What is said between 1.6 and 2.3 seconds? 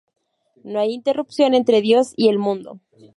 Dios y